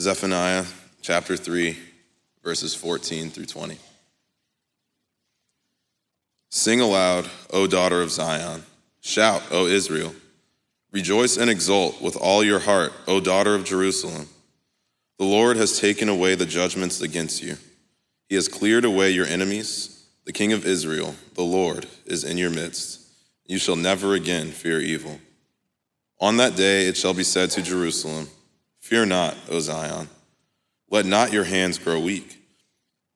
[0.00, 0.64] Zephaniah
[1.02, 1.76] chapter 3,
[2.42, 3.76] verses 14 through 20.
[6.48, 8.62] Sing aloud, O daughter of Zion.
[9.02, 10.14] Shout, O Israel.
[10.90, 14.26] Rejoice and exult with all your heart, O daughter of Jerusalem.
[15.18, 17.58] The Lord has taken away the judgments against you.
[18.30, 20.06] He has cleared away your enemies.
[20.24, 23.02] The King of Israel, the Lord, is in your midst.
[23.44, 25.20] You shall never again fear evil.
[26.20, 28.28] On that day it shall be said to Jerusalem,
[28.90, 30.08] Fear not, O Zion.
[30.90, 32.42] Let not your hands grow weak.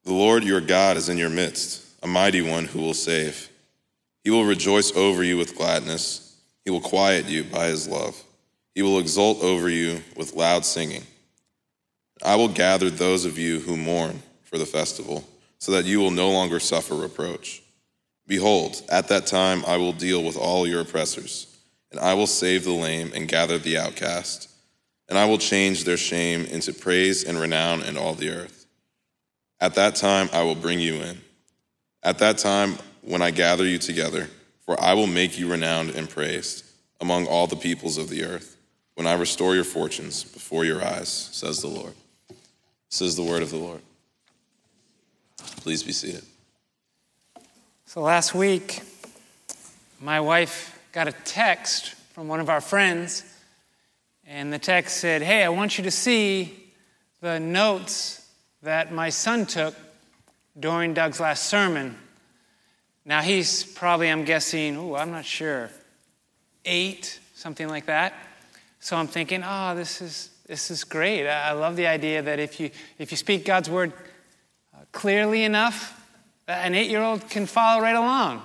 [0.04, 3.48] The Lord your God is in your midst, a mighty one who will save.
[4.22, 6.36] He will rejoice over you with gladness.
[6.64, 8.22] He will quiet you by his love.
[8.76, 11.02] He will exult over you with loud singing.
[12.22, 15.24] I will gather those of you who mourn for the festival,
[15.58, 17.64] so that you will no longer suffer reproach.
[18.28, 21.48] Behold, at that time I will deal with all your oppressors,
[21.90, 24.50] and I will save the lame and gather the outcast,
[25.08, 28.66] and I will change their shame into praise and renown in all the earth.
[29.60, 31.20] At that time I will bring you in.
[32.02, 34.28] At that time when I gather you together,
[34.64, 36.64] for I will make you renowned and praised
[37.00, 38.56] among all the peoples of the earth,
[38.94, 41.92] when I restore your fortunes before your eyes, says the Lord.
[42.90, 43.80] This is the word of the Lord.
[45.56, 46.22] Please be seated.
[47.86, 48.82] So last week,
[50.00, 53.24] my wife got a text from one of our friends,
[54.26, 56.72] and the text said, Hey, I want you to see
[57.20, 58.26] the notes
[58.62, 59.74] that my son took
[60.58, 61.96] during Doug's last sermon.
[63.04, 65.70] Now, he's probably, I'm guessing, oh, I'm not sure,
[66.64, 68.14] eight, something like that.
[68.80, 71.28] So I'm thinking, oh, this is, this is great.
[71.28, 73.92] I love the idea that if you, if you speak God's word
[74.74, 76.00] uh, clearly enough,
[76.48, 78.42] an eight year old can follow right along.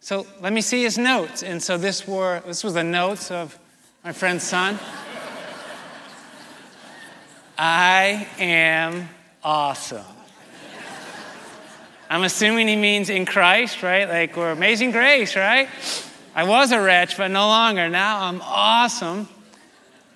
[0.00, 1.42] So let me see his notes.
[1.42, 3.58] And so this, were, this was the notes of
[4.04, 4.78] my friend's son.
[7.62, 9.06] I am
[9.44, 10.02] awesome.
[12.08, 14.08] I'm assuming he means in Christ, right?
[14.08, 15.68] Like we're amazing grace, right?
[16.34, 17.90] I was a wretch, but no longer.
[17.90, 19.28] Now I'm awesome.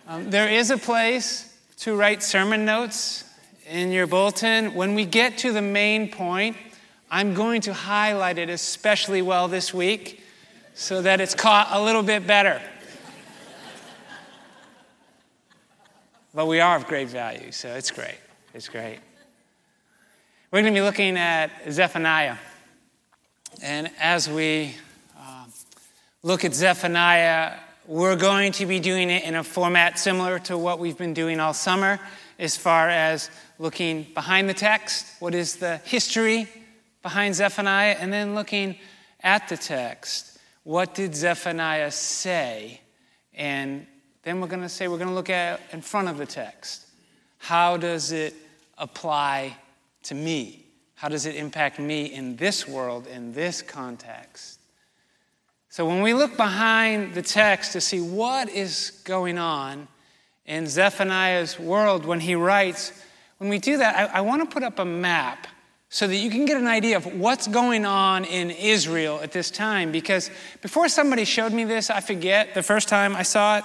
[0.09, 3.25] Um, there is a place to write sermon notes
[3.69, 4.73] in your bulletin.
[4.73, 6.57] When we get to the main point,
[7.11, 10.25] I'm going to highlight it especially well this week
[10.73, 12.63] so that it's caught a little bit better.
[16.35, 18.19] But we are of great value, so it's great.
[18.53, 18.99] It's great.
[20.51, 22.37] We're going to be looking at Zephaniah.
[23.63, 24.75] And as we
[25.17, 25.45] uh,
[26.25, 27.53] look at Zephaniah,
[27.87, 31.39] we're going to be doing it in a format similar to what we've been doing
[31.39, 32.01] all summer,
[32.39, 33.31] as far as
[33.61, 35.07] looking behind the text.
[35.21, 36.49] What is the history
[37.03, 37.97] behind Zephaniah?
[38.01, 38.77] And then looking
[39.21, 40.39] at the text.
[40.65, 42.81] What did Zephaniah say?
[43.35, 43.87] And
[44.25, 46.87] then we're going to say, we're going to look at in front of the text.
[47.39, 48.35] How does it
[48.79, 49.57] apply
[50.05, 50.65] to me?
[50.95, 54.59] How does it impact me in this world, in this context?
[55.69, 59.89] So, when we look behind the text to see what is going on
[60.47, 62.93] in Zephaniah's world when he writes,
[63.39, 65.49] when we do that, I, I want to put up a map
[65.95, 69.51] so that you can get an idea of what's going on in Israel at this
[69.51, 69.93] time.
[69.93, 70.31] Because
[70.61, 73.65] before somebody showed me this, I forget the first time I saw it,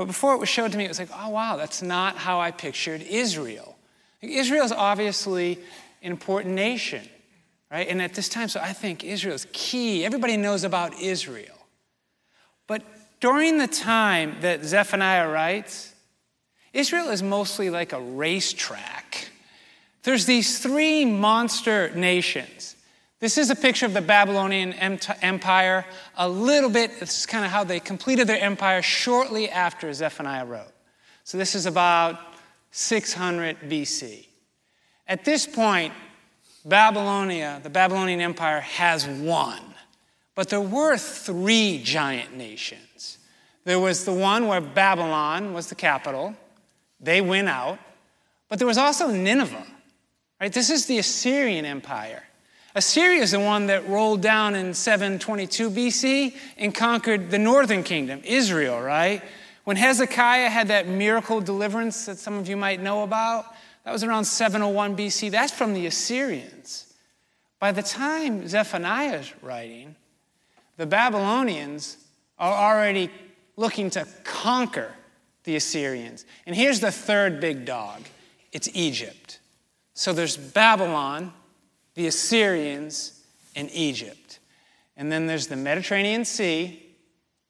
[0.00, 2.40] but before it was showed to me, it was like, oh, wow, that's not how
[2.40, 3.76] I pictured Israel.
[4.22, 5.58] Israel is obviously
[6.02, 7.06] an important nation,
[7.70, 7.86] right?
[7.86, 10.02] And at this time, so I think Israel is key.
[10.06, 11.66] Everybody knows about Israel.
[12.66, 12.82] But
[13.20, 15.94] during the time that Zephaniah writes,
[16.72, 19.28] Israel is mostly like a racetrack.
[20.04, 22.74] There's these three monster nations.
[23.20, 25.84] This is a picture of the Babylonian Empire,
[26.16, 30.46] a little bit, this is kind of how they completed their empire shortly after Zephaniah
[30.46, 30.72] wrote.
[31.24, 32.18] So this is about
[32.70, 34.26] 600 BC.
[35.06, 35.92] At this point,
[36.64, 39.60] Babylonia, the Babylonian Empire, has won.
[40.34, 43.18] But there were three giant nations.
[43.64, 46.34] There was the one where Babylon was the capital,
[46.98, 47.78] they went out.
[48.48, 49.66] But there was also Nineveh,
[50.40, 50.52] right?
[50.52, 52.22] This is the Assyrian Empire.
[52.74, 58.20] Assyria is the one that rolled down in 722 BC and conquered the northern kingdom,
[58.24, 59.22] Israel, right?
[59.64, 63.46] When Hezekiah had that miracle deliverance that some of you might know about,
[63.84, 65.30] that was around 701 BC.
[65.30, 66.92] That's from the Assyrians.
[67.58, 69.96] By the time Zephaniah is writing,
[70.76, 71.96] the Babylonians
[72.38, 73.10] are already
[73.56, 74.92] looking to conquer
[75.44, 76.24] the Assyrians.
[76.46, 78.02] And here's the third big dog
[78.52, 79.38] it's Egypt.
[79.94, 81.32] So there's Babylon,
[81.94, 83.22] the Assyrians,
[83.56, 84.38] and Egypt.
[84.96, 86.80] And then there's the Mediterranean Sea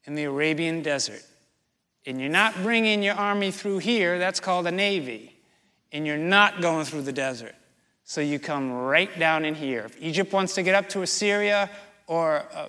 [0.05, 1.23] and the Arabian Desert.
[2.05, 5.35] And you're not bringing your army through here, that's called a navy.
[5.91, 7.55] and you're not going through the desert.
[8.03, 9.85] So you come right down in here.
[9.85, 11.69] If Egypt wants to get up to Assyria
[12.07, 12.67] or uh,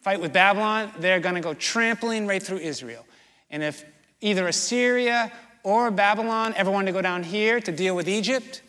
[0.00, 3.04] fight with Babylon, they're going to go trampling right through Israel.
[3.50, 3.84] And if
[4.20, 5.32] either Assyria
[5.62, 8.62] or Babylon ever want to go down here to deal with Egypt,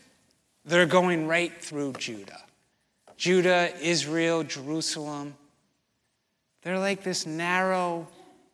[0.65, 2.41] they're going right through Judah.
[3.17, 5.35] Judah, Israel, Jerusalem.
[6.61, 8.07] They're like this narrow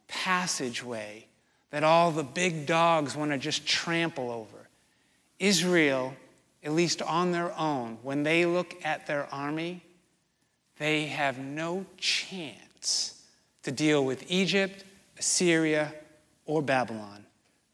[0.08, 1.26] passageway
[1.72, 4.68] that all the big dogs want to just trample over.
[5.38, 6.14] Israel,
[6.64, 9.84] at least on their own, when they look at their army,
[10.80, 13.24] they have no chance
[13.64, 14.84] to deal with Egypt,
[15.18, 15.94] Assyria,
[16.46, 17.26] or Babylon.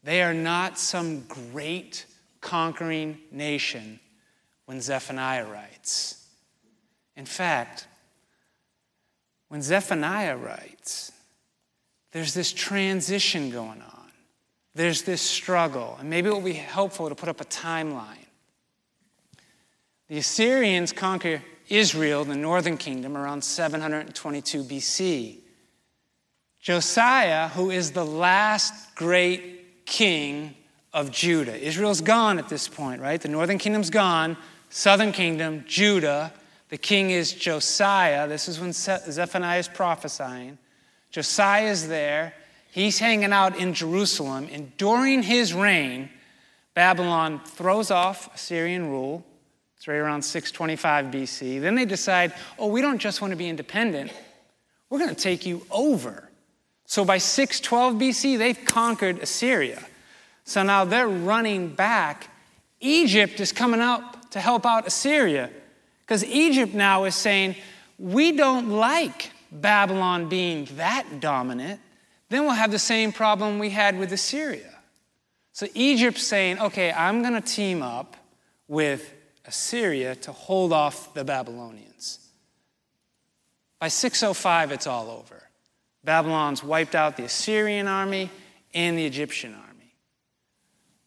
[0.04, 2.04] They are not some great
[2.40, 3.98] conquering nation
[4.66, 6.24] when Zephaniah writes.
[7.16, 7.86] In fact,
[9.48, 11.12] when Zephaniah writes,
[12.12, 14.10] there's this transition going on.
[14.74, 15.96] There's this struggle.
[15.98, 18.26] And maybe it will be helpful to put up a timeline.
[20.08, 25.38] The Assyrians conquer Israel, the northern kingdom, around 722 BC.
[26.60, 30.54] Josiah, who is the last great king
[30.92, 31.56] of Judah.
[31.56, 33.20] Israel's gone at this point, right?
[33.20, 34.36] The northern kingdom's gone,
[34.76, 36.30] southern kingdom, Judah.
[36.68, 38.28] The king is Josiah.
[38.28, 40.58] This is when Zephaniah is prophesying.
[41.10, 42.34] Josiah is there.
[42.72, 44.48] He's hanging out in Jerusalem.
[44.52, 46.10] And during his reign,
[46.74, 49.24] Babylon throws off Assyrian rule.
[49.78, 51.58] It's right around 625 BC.
[51.58, 54.12] Then they decide, oh, we don't just want to be independent,
[54.90, 56.28] we're going to take you over.
[56.84, 59.82] So by 612 BC, they've conquered Assyria.
[60.44, 62.28] So now they're running back.
[62.80, 65.48] Egypt is coming up to help out Assyria
[66.04, 67.56] because Egypt now is saying,
[67.98, 71.80] we don't like Babylon being that dominant.
[72.28, 74.74] Then we'll have the same problem we had with Assyria.
[75.54, 78.14] So Egypt's saying, okay, I'm going to team up
[78.68, 79.10] with
[79.46, 82.18] Assyria to hold off the Babylonians.
[83.80, 85.44] By 605, it's all over.
[86.04, 88.28] Babylon's wiped out the Assyrian army
[88.74, 89.94] and the Egyptian army.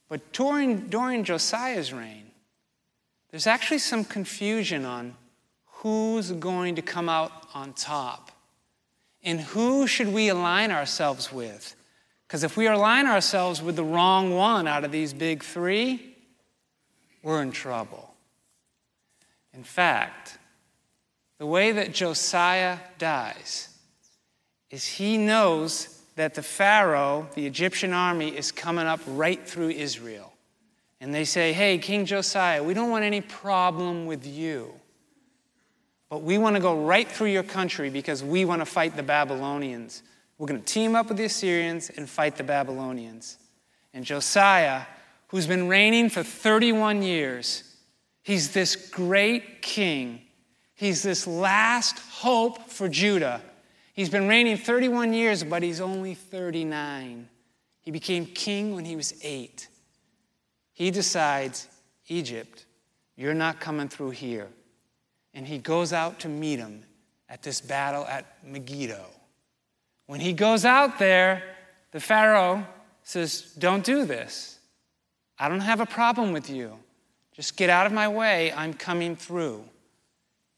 [0.08, 2.29] But during, during Josiah's reign,
[3.32, 5.16] there's actually some confusion on
[5.66, 8.32] who's going to come out on top
[9.24, 11.76] and who should we align ourselves with.
[12.28, 16.16] Because if we align ourselves with the wrong one out of these big three,
[17.24, 18.14] we're in trouble.
[19.54, 20.38] In fact,
[21.38, 23.70] the way that Josiah dies
[24.70, 30.29] is he knows that the Pharaoh, the Egyptian army, is coming up right through Israel.
[31.02, 34.74] And they say, Hey, King Josiah, we don't want any problem with you.
[36.10, 39.04] But we want to go right through your country because we want to fight the
[39.04, 40.02] Babylonians.
[40.38, 43.38] We're going to team up with the Assyrians and fight the Babylonians.
[43.94, 44.84] And Josiah,
[45.28, 47.64] who's been reigning for 31 years,
[48.24, 50.22] he's this great king.
[50.74, 53.42] He's this last hope for Judah.
[53.94, 57.28] He's been reigning 31 years, but he's only 39.
[57.82, 59.68] He became king when he was eight.
[60.80, 61.68] He decides,
[62.08, 62.66] Egypt,
[63.18, 64.48] you're not coming through here.
[65.34, 66.86] And he goes out to meet him
[67.28, 69.04] at this battle at Megiddo.
[70.06, 71.44] When he goes out there,
[71.92, 72.66] the Pharaoh
[73.04, 74.58] says, Don't do this.
[75.38, 76.80] I don't have a problem with you.
[77.34, 78.54] Just get out of my way.
[78.54, 79.66] I'm coming through.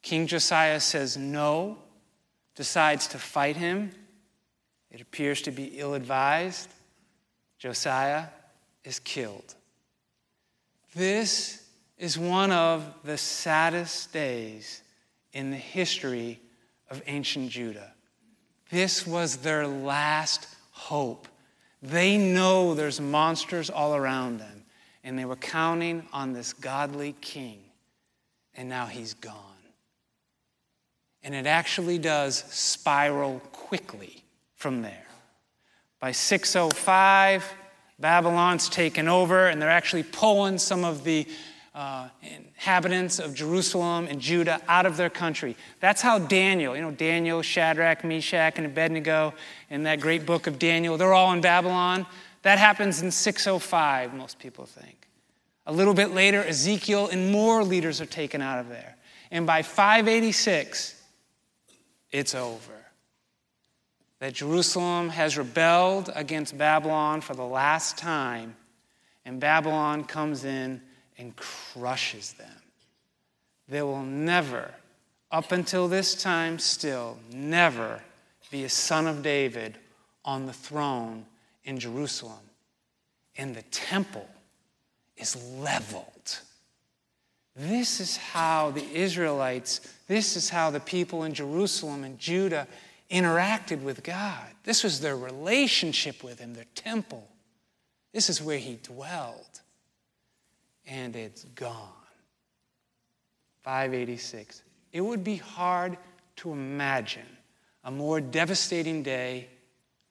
[0.03, 1.79] King Josiah says no
[2.53, 3.89] decides to fight him.
[4.91, 6.69] It appears to be ill advised.
[7.57, 8.25] Josiah
[8.83, 9.55] is killed.
[10.93, 11.65] This
[11.97, 14.81] is one of the saddest days
[15.33, 16.39] in the history
[16.89, 17.93] of ancient Judah.
[18.69, 21.27] This was their last hope.
[21.81, 24.63] They know there's monsters all around them,
[25.03, 27.59] and they were counting on this godly king,
[28.55, 29.35] and now he's gone.
[31.23, 34.23] And it actually does spiral quickly
[34.55, 35.05] from there.
[35.99, 37.45] By 605,
[38.01, 41.27] Babylon's taken over, and they're actually pulling some of the
[41.73, 45.55] uh, inhabitants of Jerusalem and Judah out of their country.
[45.79, 49.33] That's how Daniel, you know, Daniel, Shadrach, Meshach, and Abednego
[49.69, 52.05] in that great book of Daniel, they're all in Babylon.
[52.41, 55.07] That happens in 605, most people think.
[55.65, 58.97] A little bit later, Ezekiel and more leaders are taken out of there.
[59.29, 61.01] And by 586,
[62.11, 62.80] it's over.
[64.21, 68.55] That Jerusalem has rebelled against Babylon for the last time,
[69.25, 70.79] and Babylon comes in
[71.17, 72.61] and crushes them.
[73.67, 74.75] There will never,
[75.31, 78.03] up until this time still, never
[78.51, 79.79] be a son of David
[80.23, 81.25] on the throne
[81.63, 82.45] in Jerusalem.
[83.37, 84.29] And the temple
[85.17, 86.41] is leveled.
[87.55, 92.67] This is how the Israelites, this is how the people in Jerusalem and Judah
[93.11, 94.45] interacted with God.
[94.63, 97.27] This was their relationship with Him, their temple.
[98.13, 99.61] This is where He dwelled.
[100.87, 101.89] And it's gone.
[103.63, 104.63] 586.
[104.91, 105.97] It would be hard
[106.37, 107.25] to imagine
[107.83, 109.47] a more devastating day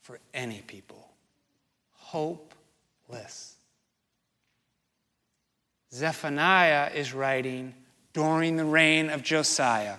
[0.03, 1.09] for any people.
[1.93, 3.57] Hopeless.
[5.93, 7.75] Zephaniah is writing
[8.13, 9.97] during the reign of Josiah.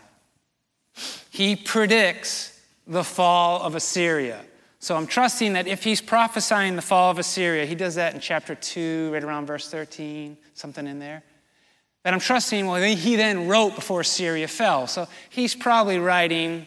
[1.30, 2.51] He predicts
[2.92, 4.42] the fall of Assyria.
[4.80, 8.20] So I'm trusting that if he's prophesying the fall of Assyria, he does that in
[8.20, 11.24] chapter 2, right around verse 13, something in there.
[12.04, 14.88] That I'm trusting, well, he then wrote before Assyria fell.
[14.88, 16.66] So he's probably writing,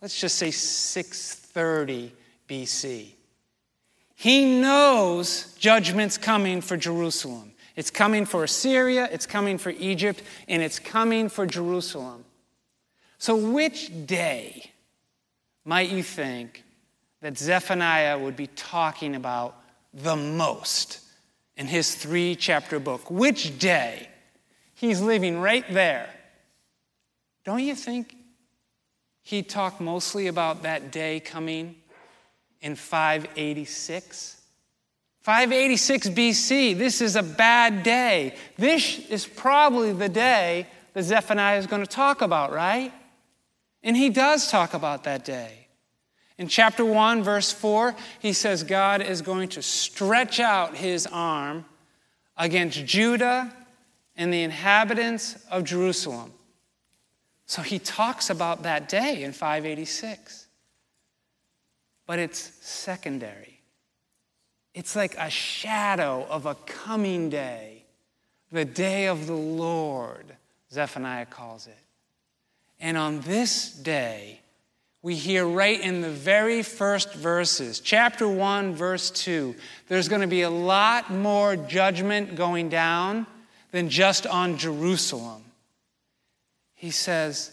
[0.00, 2.12] let's just say 630
[2.48, 3.08] BC.
[4.14, 7.52] He knows judgment's coming for Jerusalem.
[7.76, 12.24] It's coming for Assyria, it's coming for Egypt, and it's coming for Jerusalem.
[13.18, 14.70] So, which day
[15.68, 16.64] might you think
[17.20, 19.54] that Zephaniah would be talking about
[19.92, 21.00] the most
[21.58, 23.10] in his three chapter book?
[23.10, 24.08] Which day?
[24.74, 26.08] He's living right there.
[27.44, 28.16] Don't you think
[29.20, 31.74] he talked mostly about that day coming
[32.62, 34.40] in 586?
[35.20, 38.34] 586 BC, this is a bad day.
[38.56, 42.90] This is probably the day that Zephaniah is going to talk about, right?
[43.82, 45.68] And he does talk about that day.
[46.36, 51.64] In chapter 1, verse 4, he says God is going to stretch out his arm
[52.36, 53.52] against Judah
[54.16, 56.32] and the inhabitants of Jerusalem.
[57.46, 60.46] So he talks about that day in 586.
[62.06, 63.60] But it's secondary.
[64.74, 67.84] It's like a shadow of a coming day,
[68.52, 70.36] the day of the Lord,
[70.70, 71.87] Zephaniah calls it.
[72.80, 74.40] And on this day,
[75.02, 79.54] we hear right in the very first verses, chapter 1, verse 2,
[79.88, 83.26] there's going to be a lot more judgment going down
[83.70, 85.42] than just on Jerusalem.
[86.74, 87.50] He says,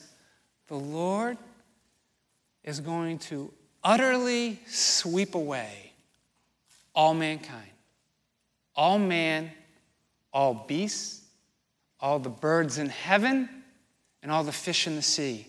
[0.67, 1.38] The Lord
[2.63, 3.51] is going to
[3.84, 5.91] utterly sweep away
[6.94, 7.70] all mankind,
[8.75, 9.51] all man,
[10.34, 11.22] all beasts,
[12.00, 13.50] all the birds in heaven
[14.25, 15.46] and all the fish in the sea.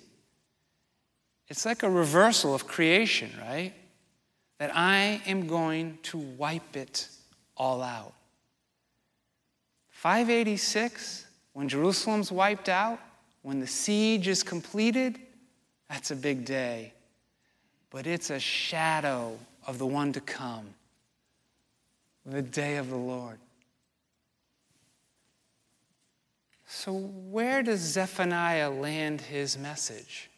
[1.49, 3.73] It's like a reversal of creation, right?
[4.59, 7.09] That I am going to wipe it
[7.57, 8.13] all out.
[9.89, 13.01] 586, when Jerusalem's wiped out,
[13.41, 15.19] when the siege is completed,
[15.89, 16.93] that's a big day.
[17.89, 20.67] But it's a shadow of the one to come,
[22.27, 23.39] the day of the Lord.
[26.79, 30.29] So, where does Zephaniah land his message?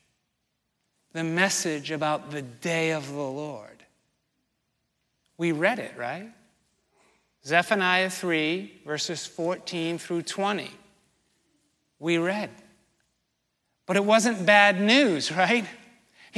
[1.13, 3.83] The message about the day of the Lord.
[5.37, 6.31] We read it, right?
[7.45, 10.71] Zephaniah 3, verses 14 through 20.
[11.99, 12.51] We read.
[13.85, 15.65] But it wasn't bad news, right?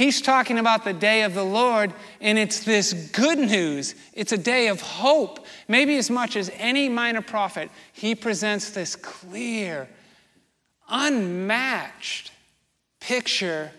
[0.01, 3.93] He's talking about the day of the Lord, and it's this good news.
[4.13, 5.45] It's a day of hope.
[5.67, 9.87] Maybe as much as any minor prophet, he presents this clear,
[10.89, 12.31] unmatched
[12.99, 13.71] picture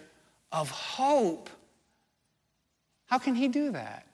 [0.53, 1.51] of hope.
[3.07, 4.07] How can he do that?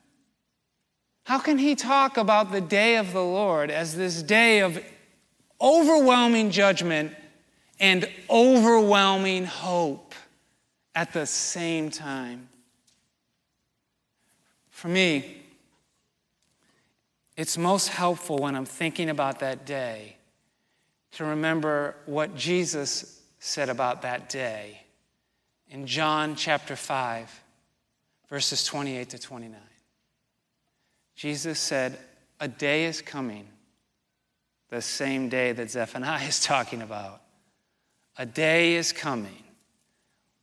[1.24, 4.82] How can he talk about the day of the Lord as this day of
[5.60, 7.14] overwhelming judgment
[7.78, 10.14] and overwhelming hope
[10.98, 12.48] at the same time?
[14.68, 15.42] For me,
[17.36, 20.16] it's most helpful when I'm thinking about that day
[21.12, 24.80] to remember what Jesus said about that day
[25.70, 27.44] in John chapter 5,
[28.28, 29.56] verses 28 to 29.
[31.14, 31.96] Jesus said,
[32.40, 33.46] A day is coming,
[34.68, 37.22] the same day that Zephaniah is talking about.
[38.16, 39.44] A day is coming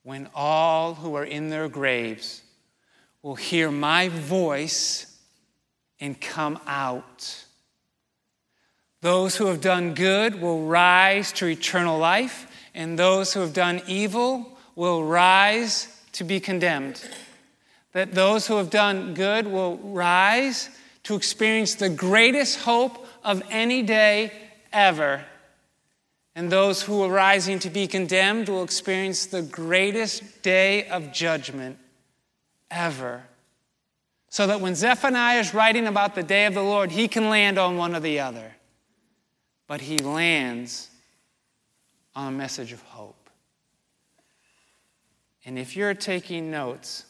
[0.06, 2.42] when all who are in their graves
[3.22, 5.20] will hear my voice
[6.00, 7.44] and come out.
[9.02, 13.82] Those who have done good will rise to eternal life, and those who have done
[13.86, 17.04] evil will rise to be condemned
[17.96, 20.70] that those who have done good will rise
[21.04, 24.34] to experience the greatest hope of any day
[24.74, 25.24] ever.
[26.36, 31.78] And those who are rising to be condemned will experience the greatest day of judgment
[32.70, 33.24] ever.
[34.30, 37.58] So that when Zephaniah is writing about the day of the Lord, he can land
[37.58, 38.52] on one or the other.
[39.68, 40.90] but he lands
[42.16, 43.30] on a message of hope.
[45.46, 47.06] And if you're taking notes,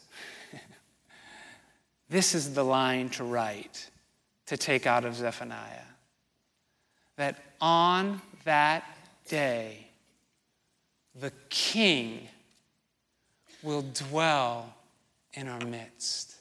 [2.10, 3.89] this is the line to write,
[4.48, 5.82] to take out of Zephaniah.
[7.17, 8.84] That on that
[9.25, 9.88] day,
[11.20, 12.27] the king
[13.63, 14.74] will dwell
[15.34, 16.36] in our midst.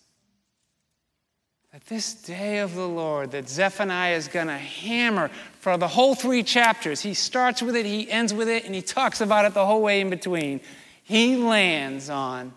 [1.72, 6.14] That this day of the Lord, that Zephaniah is going to hammer for the whole
[6.14, 7.00] three chapters.
[7.00, 9.82] He starts with it, he ends with it, and he talks about it the whole
[9.82, 10.60] way in between.
[11.02, 12.52] He lands on,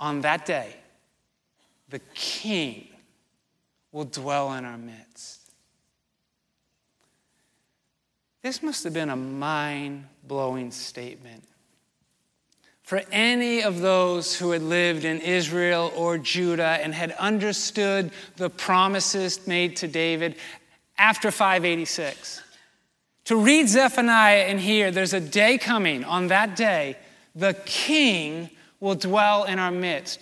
[0.00, 0.74] on that day,
[1.90, 2.88] the king
[3.92, 5.43] will dwell in our midst.
[8.44, 11.44] This must have been a mind blowing statement
[12.82, 18.50] for any of those who had lived in Israel or Judah and had understood the
[18.50, 20.36] promises made to David
[20.98, 22.42] after 586.
[23.24, 26.98] To read Zephaniah and hear there's a day coming, on that day,
[27.34, 30.20] the king will dwell in our midst.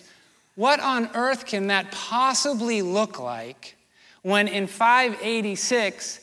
[0.55, 3.75] What on earth can that possibly look like
[4.21, 6.21] when in 586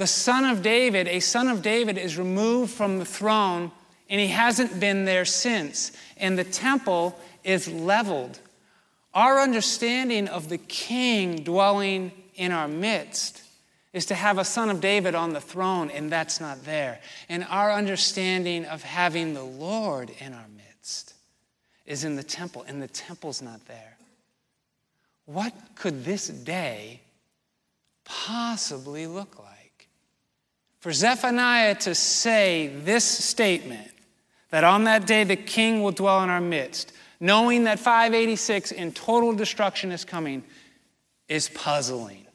[0.00, 3.70] the son of David, a son of David, is removed from the throne
[4.08, 5.92] and he hasn't been there since.
[6.16, 8.38] And the temple is leveled.
[9.12, 13.42] Our understanding of the king dwelling in our midst
[13.92, 16.98] is to have a son of David on the throne, and that's not there.
[17.28, 21.12] And our understanding of having the Lord in our midst
[21.84, 23.98] is in the temple, and the temple's not there.
[25.26, 27.02] What could this day
[28.06, 29.49] possibly look like?
[30.80, 33.90] For Zephaniah to say this statement,
[34.48, 38.92] that on that day the king will dwell in our midst, knowing that 586 in
[38.92, 40.42] total destruction is coming,
[41.28, 42.26] is puzzling.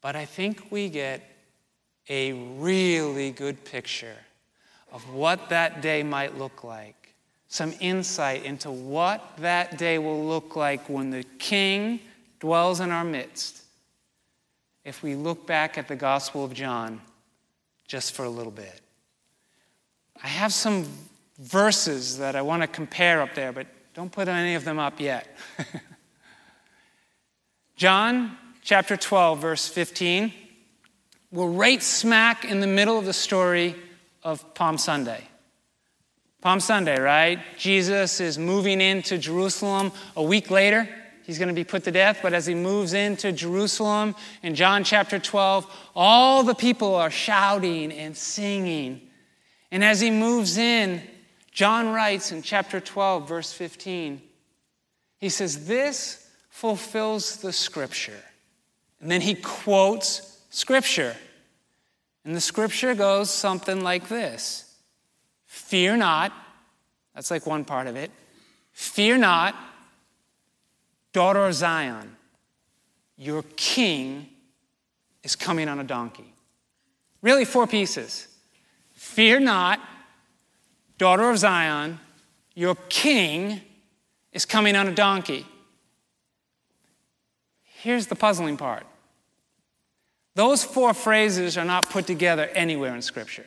[0.00, 1.22] But I think we get
[2.08, 4.16] a really good picture
[4.90, 7.14] of what that day might look like.
[7.46, 12.00] Some insight into what that day will look like when the king
[12.40, 13.61] dwells in our midst
[14.84, 17.00] if we look back at the Gospel of John
[17.86, 18.80] just for a little bit.
[20.22, 20.86] I have some
[21.38, 25.00] verses that I want to compare up there, but don't put any of them up
[25.00, 25.36] yet.
[27.76, 30.32] John chapter 12, verse 15.
[31.30, 33.74] We're right smack in the middle of the story
[34.22, 35.26] of Palm Sunday.
[36.40, 37.38] Palm Sunday, right?
[37.56, 40.88] Jesus is moving into Jerusalem a week later.
[41.24, 44.82] He's going to be put to death, but as he moves into Jerusalem in John
[44.82, 49.00] chapter 12, all the people are shouting and singing.
[49.70, 51.02] And as he moves in,
[51.52, 54.20] John writes in chapter 12, verse 15,
[55.18, 58.22] he says, This fulfills the scripture.
[59.00, 61.16] And then he quotes scripture.
[62.24, 64.74] And the scripture goes something like this
[65.46, 66.32] Fear not.
[67.14, 68.10] That's like one part of it.
[68.72, 69.54] Fear not
[71.12, 72.16] Daughter of Zion,
[73.16, 74.28] your king
[75.22, 76.32] is coming on a donkey.
[77.20, 78.28] Really, four pieces.
[78.94, 79.80] Fear not,
[80.98, 82.00] daughter of Zion,
[82.54, 83.60] your king
[84.32, 85.46] is coming on a donkey.
[87.62, 88.86] Here's the puzzling part
[90.34, 93.46] those four phrases are not put together anywhere in Scripture.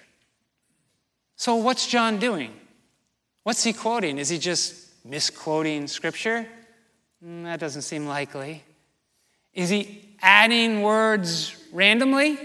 [1.36, 2.54] So, what's John doing?
[3.43, 4.17] What's he quoting?
[4.17, 6.47] Is he just misquoting Scripture?
[7.25, 8.63] Mm, that doesn't seem likely.
[9.53, 12.38] Is he adding words randomly?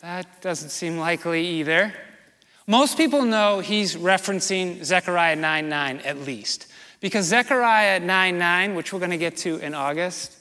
[0.00, 1.94] That doesn't seem likely either.
[2.66, 6.66] Most people know he's referencing Zechariah 9 9 at least,
[7.00, 10.36] because Zechariah 9 9, which we're going to get to in August,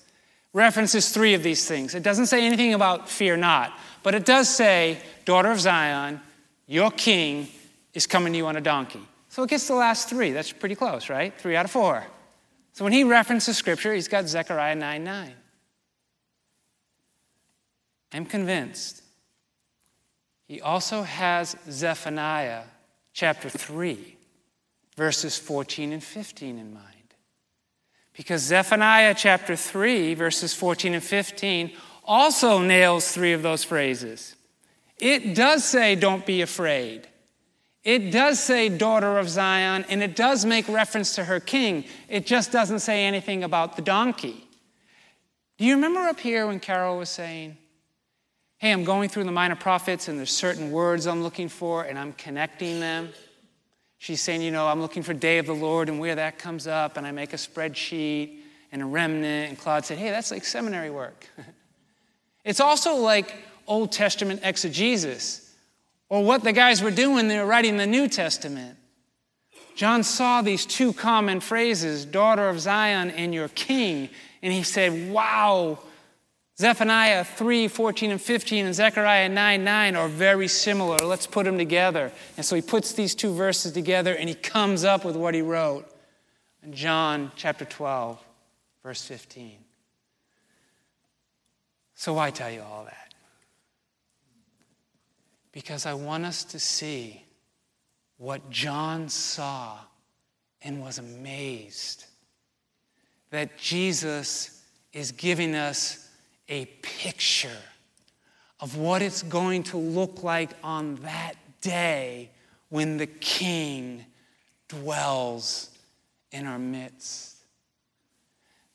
[0.53, 1.95] references three of these things.
[1.95, 6.19] It doesn't say anything about fear not, but it does say, Daughter of Zion,
[6.67, 7.47] your king
[7.93, 9.01] is coming to you on a donkey.
[9.29, 10.31] So it gets the last three.
[10.31, 11.33] That's pretty close, right?
[11.39, 12.05] Three out of four.
[12.73, 15.33] So when he references scripture, he's got Zechariah 9 9.
[18.13, 19.03] I'm convinced.
[20.47, 22.63] He also has Zephaniah
[23.13, 24.17] chapter 3,
[24.95, 26.85] verses 14 and 15 in mind.
[28.13, 31.71] Because Zephaniah chapter 3, verses 14 and 15,
[32.03, 34.35] also nails three of those phrases.
[34.97, 37.07] It does say, Don't be afraid.
[37.83, 41.85] It does say daughter of Zion, and it does make reference to her king.
[42.09, 44.45] It just doesn't say anything about the donkey.
[45.57, 47.57] Do you remember up here when Carol was saying,
[48.57, 51.97] Hey, I'm going through the minor prophets, and there's certain words I'm looking for, and
[51.97, 53.09] I'm connecting them?
[53.97, 56.67] She's saying, You know, I'm looking for day of the Lord, and where that comes
[56.67, 58.39] up, and I make a spreadsheet
[58.73, 59.49] and a remnant.
[59.49, 61.27] And Claude said, Hey, that's like seminary work.
[62.45, 63.35] It's also like
[63.67, 65.48] Old Testament exegesis,
[66.09, 68.77] or what the guys were doing, they were writing the New Testament.
[69.75, 74.09] John saw these two common phrases, daughter of Zion and your king,
[74.41, 75.79] and he said, Wow,
[76.57, 80.97] Zephaniah 3 14 and 15 and Zechariah 9 9 are very similar.
[80.97, 82.11] Let's put them together.
[82.35, 85.41] And so he puts these two verses together and he comes up with what he
[85.41, 85.89] wrote
[86.61, 88.21] in John chapter 12,
[88.83, 89.53] verse 15.
[91.95, 93.08] So why tell you all that?
[95.59, 97.21] Because I want us to see
[98.15, 99.77] what John saw
[100.61, 102.05] and was amazed
[103.29, 106.09] that Jesus is giving us
[106.47, 107.57] a picture
[108.61, 112.29] of what it's going to look like on that day
[112.69, 114.05] when the King
[114.69, 115.71] dwells
[116.31, 117.35] in our midst.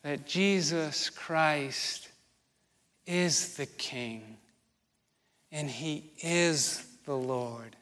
[0.02, 2.10] That Jesus Christ
[3.06, 4.36] is the King
[5.54, 7.76] and He is the Lord.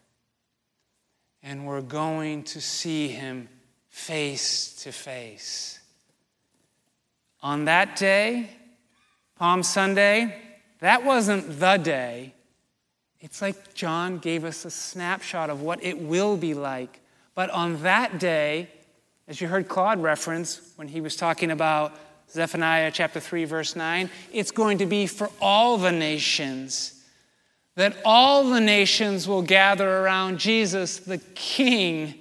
[1.42, 3.48] And we're going to see Him
[3.88, 5.80] face to face.
[7.42, 8.50] On that day,
[9.37, 10.37] Palm Sunday,
[10.78, 12.35] that wasn't the day.
[13.20, 17.00] It's like John gave us a snapshot of what it will be like.
[17.35, 18.68] But on that day,
[19.26, 21.96] as you heard Claude reference when he was talking about
[22.30, 27.02] Zephaniah chapter 3, verse 9, it's going to be for all the nations.
[27.74, 32.14] That all the nations will gather around Jesus, the King,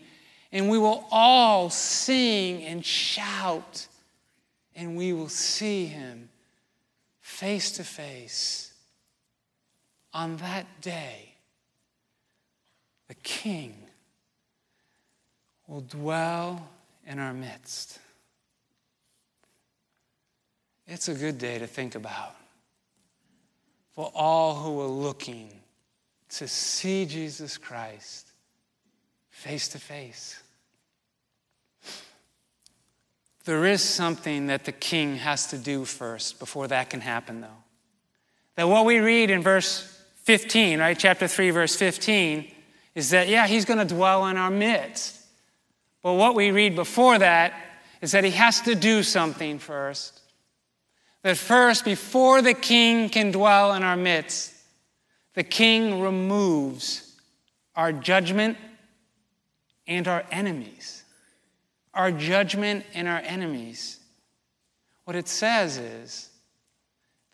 [0.52, 3.88] and we will all sing and shout,
[4.76, 6.30] and we will see him
[7.20, 8.72] face to face
[10.14, 11.36] on that day,
[13.08, 13.76] the King
[15.68, 16.68] will dwell
[17.06, 18.00] in our midst.
[20.88, 22.36] It's a good day to think about
[23.94, 25.50] for all who are looking
[26.30, 28.28] to see Jesus Christ
[29.30, 30.42] face to face.
[33.46, 37.48] There is something that the king has to do first before that can happen, though.
[38.56, 42.50] That what we read in verse 15, right, chapter 3, verse 15,
[42.94, 45.18] is that, yeah, he's going to dwell in our midst.
[46.04, 47.54] But what we read before that
[48.02, 50.21] is that he has to do something first.
[51.24, 54.54] That first, before the king can dwell in our midst,
[55.36, 57.16] the king removes
[57.76, 58.58] our judgment
[59.88, 61.02] and our enemies
[61.94, 64.00] our judgment and our enemies.
[65.06, 66.30] What it says is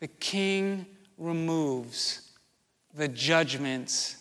[0.00, 2.32] the king removes
[2.94, 4.16] the judgments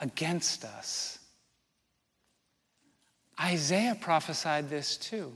[0.00, 1.18] against us.
[3.40, 5.32] Isaiah prophesied this too.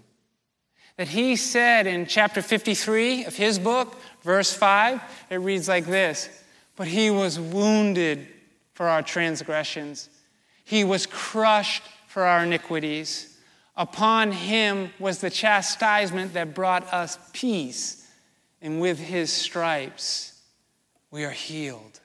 [1.01, 6.29] That he said in chapter 53 of his book, verse 5, it reads like this
[6.77, 8.29] But he was wounded
[8.75, 10.11] for our transgressions,
[10.63, 13.39] he was crushed for our iniquities.
[13.79, 18.07] Upon him was the chastisement that brought us peace,
[18.61, 20.39] and with his stripes
[21.11, 21.99] we are healed.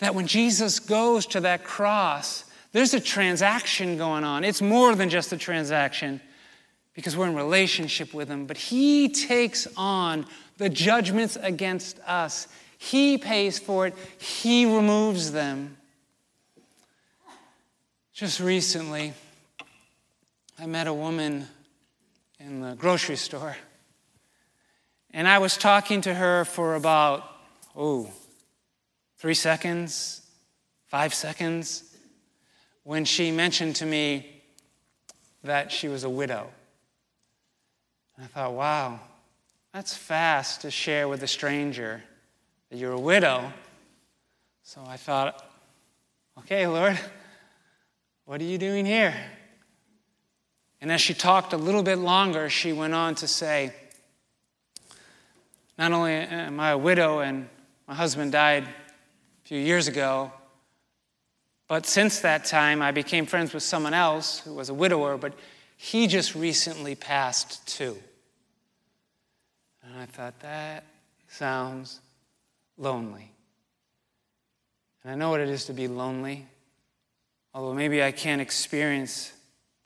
[0.00, 4.44] That when Jesus goes to that cross, there's a transaction going on.
[4.44, 6.20] It's more than just a transaction
[6.94, 10.26] because we're in relationship with him, but he takes on
[10.58, 12.46] the judgments against us.
[12.78, 15.76] He pays for it, he removes them.
[18.12, 19.12] Just recently,
[20.58, 21.48] I met a woman
[22.38, 23.56] in the grocery store,
[25.12, 27.24] and I was talking to her for about,
[27.74, 28.08] oh,
[29.16, 30.20] three seconds,
[30.86, 31.96] five seconds,
[32.84, 34.42] when she mentioned to me
[35.42, 36.50] that she was a widow.
[38.16, 39.00] And I thought, wow,
[39.72, 42.02] that's fast to share with a stranger
[42.70, 43.52] that you're a widow.
[44.62, 45.44] So I thought,
[46.38, 46.98] okay, Lord,
[48.24, 49.14] what are you doing here?
[50.80, 53.72] And as she talked a little bit longer, she went on to say,
[55.78, 57.48] Not only am I a widow and
[57.88, 60.30] my husband died a few years ago,
[61.68, 65.32] but since that time I became friends with someone else who was a widower, but
[65.76, 67.96] he just recently passed too.
[69.82, 70.84] And I thought, that
[71.28, 72.00] sounds
[72.78, 73.30] lonely.
[75.02, 76.46] And I know what it is to be lonely,
[77.52, 79.32] although maybe I can't experience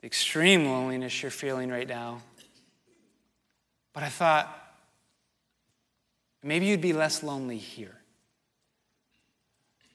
[0.01, 2.21] the extreme loneliness you're feeling right now.
[3.93, 4.55] But I thought,
[6.41, 7.95] maybe you'd be less lonely here.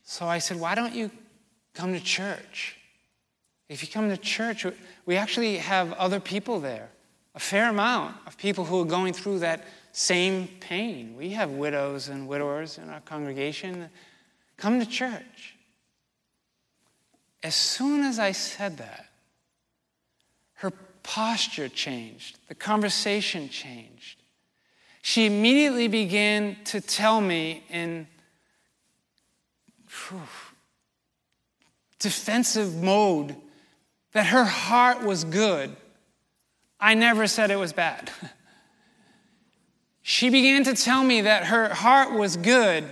[0.03, 1.11] So I said, why don't you
[1.73, 2.77] come to church?
[3.75, 4.65] If you come to church,
[5.05, 6.91] we actually have other people there,
[7.35, 11.17] a fair amount of people who are going through that same pain.
[11.19, 13.91] We have widows and widowers in our congregation.
[14.59, 15.57] Come to church.
[17.43, 19.07] As soon as I said that,
[20.59, 20.71] her
[21.03, 24.23] posture changed, the conversation changed.
[25.03, 28.07] She immediately began to tell me in
[29.89, 30.21] whew,
[31.99, 33.35] defensive mode
[34.14, 35.77] that her heart was good.
[36.81, 38.11] I never said it was bad.
[40.03, 42.85] she began to tell me that her heart was good.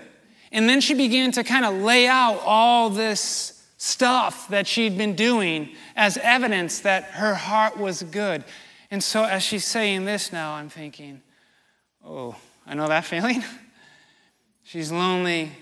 [0.50, 5.16] And then she began to kind of lay out all this stuff that she'd been
[5.16, 8.44] doing as evidence that her heart was good.
[8.90, 11.22] And so, as she's saying this now, I'm thinking,
[12.04, 13.42] oh, I know that feeling.
[14.62, 15.52] she's lonely.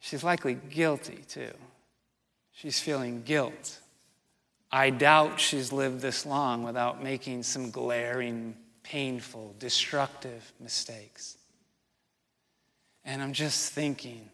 [0.00, 1.52] She's likely guilty, too.
[2.52, 3.78] She's feeling guilt.
[4.72, 11.36] I doubt she's lived this long without making some glaring, painful, destructive mistakes.
[13.04, 14.28] And I'm just thinking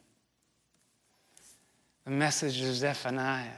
[2.05, 3.49] the message of Zephaniah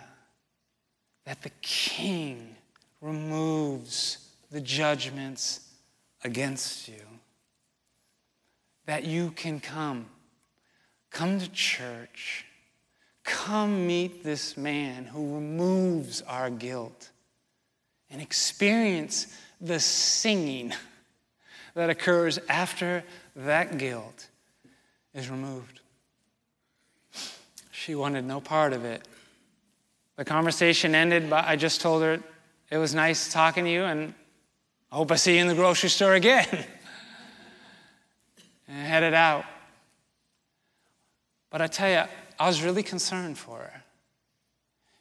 [1.25, 2.57] that the king
[3.01, 5.69] removes the judgments
[6.25, 7.03] against you.
[8.87, 10.07] That you can come.
[11.11, 12.47] Come to church
[13.29, 17.11] Come meet this man who removes our guilt
[18.11, 19.27] and experience
[19.61, 20.73] the singing
[21.75, 23.05] that occurs after
[23.37, 24.29] that guilt
[25.13, 25.81] is removed.
[27.71, 29.07] She wanted no part of it.
[30.17, 32.21] The conversation ended, but I just told her
[32.71, 34.15] it was nice talking to you, and
[34.91, 36.47] I hope I see you in the grocery store again.
[38.69, 39.45] and I headed out.
[41.51, 43.83] But I tell you, I was really concerned for her.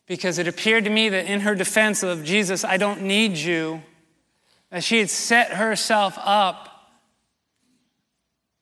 [0.08, 3.82] Because it appeared to me that in her defense of Jesus, I don't need you,
[4.70, 6.70] that she had set herself up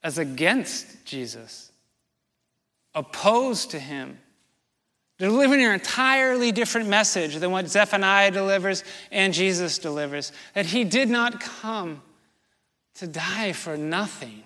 [0.04, 1.72] as against Jesus,
[2.94, 4.20] opposed to him,
[5.18, 10.32] delivering an entirely different message than what Zephaniah delivers and Jesus delivers.
[10.54, 12.02] That he did not come
[12.96, 14.44] to die for nothing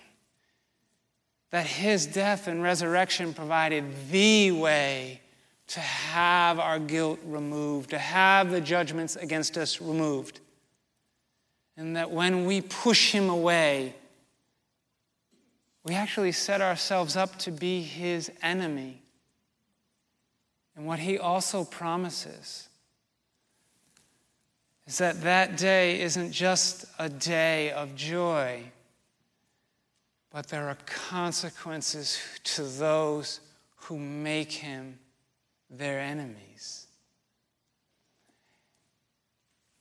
[1.51, 5.21] that his death and resurrection provided the way
[5.67, 10.39] to have our guilt removed, to have the judgments against us removed.
[11.77, 13.95] And that when we push him away,
[15.83, 19.01] we actually set ourselves up to be his enemy.
[20.75, 22.67] And what he also promises
[24.87, 28.63] is that that day isn't just a day of joy
[30.31, 33.39] but there are consequences to those
[33.75, 34.99] who make him
[35.69, 36.87] their enemies.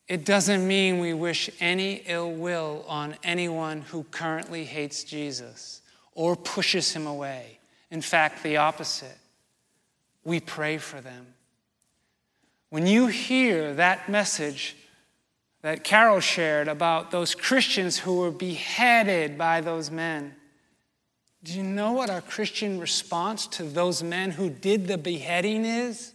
[0.06, 5.82] It doesn't mean we wish any ill will on anyone who currently hates Jesus
[6.14, 7.58] or pushes him away.
[7.90, 9.18] In fact, the opposite.
[10.24, 11.26] We pray for them.
[12.70, 14.76] When you hear that message
[15.62, 20.34] that Carol shared about those Christians who were beheaded by those men,
[21.42, 26.12] do you know what our Christian response to those men who did the beheading is?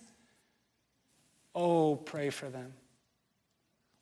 [1.55, 2.73] Oh, pray for them.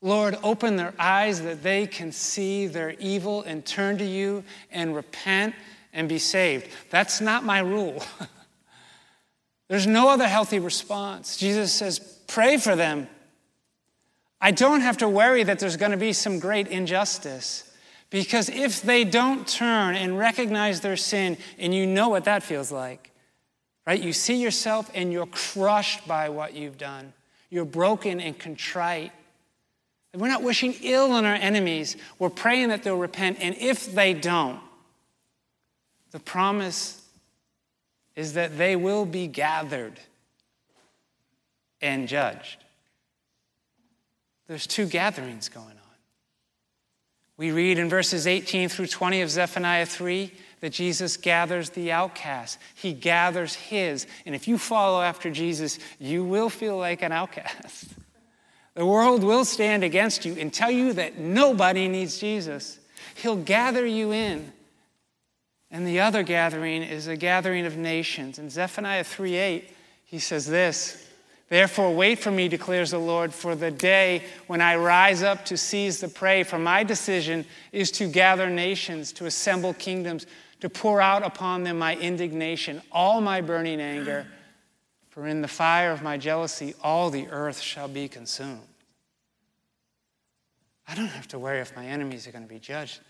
[0.01, 4.95] Lord, open their eyes that they can see their evil and turn to you and
[4.95, 5.53] repent
[5.93, 6.67] and be saved.
[6.89, 8.01] That's not my rule.
[9.67, 11.37] There's no other healthy response.
[11.37, 13.07] Jesus says, pray for them.
[14.41, 17.71] I don't have to worry that there's going to be some great injustice.
[18.09, 22.71] Because if they don't turn and recognize their sin, and you know what that feels
[22.71, 23.11] like,
[23.87, 24.01] right?
[24.01, 27.13] You see yourself and you're crushed by what you've done.
[27.49, 29.11] You're broken and contrite.
[30.13, 31.95] We're not wishing ill on our enemies.
[32.19, 33.37] We're praying that they'll repent.
[33.39, 34.59] And if they don't,
[36.11, 37.01] the promise
[38.17, 39.99] is that they will be gathered
[41.81, 42.57] and judged.
[44.51, 45.95] There's two gatherings going on.
[47.37, 52.57] We read in verses 18 through 20 of Zephaniah 3 that Jesus gathers the outcast.
[52.75, 54.07] He gathers his.
[54.25, 57.85] And if you follow after Jesus, you will feel like an outcast.
[58.73, 62.77] The world will stand against you and tell you that nobody needs Jesus.
[63.15, 64.51] He'll gather you in.
[65.71, 68.37] And the other gathering is a gathering of nations.
[68.37, 69.69] In Zephaniah 3:8,
[70.03, 71.07] he says this
[71.51, 75.57] Therefore, wait for me, declares the Lord, for the day when I rise up to
[75.57, 76.43] seize the prey.
[76.43, 80.27] For my decision is to gather nations, to assemble kingdoms,
[80.61, 84.25] to pour out upon them my indignation, all my burning anger.
[85.09, 88.61] For in the fire of my jealousy, all the earth shall be consumed.
[90.87, 93.01] I don't have to worry if my enemies are going to be judged.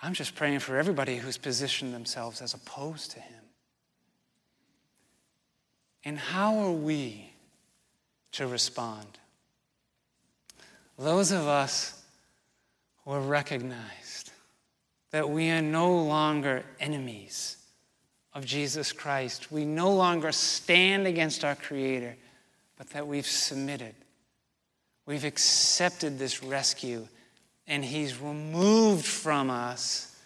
[0.00, 3.43] I'm just praying for everybody who's positioned themselves as opposed to him.
[6.04, 7.30] And how are we
[8.32, 9.06] to respond?
[10.98, 12.02] Those of us
[13.04, 14.30] who have recognized
[15.10, 17.56] that we are no longer enemies
[18.32, 22.16] of Jesus Christ, we no longer stand against our Creator,
[22.76, 23.94] but that we've submitted.
[25.06, 27.06] We've accepted this rescue,
[27.66, 30.16] and He's removed from us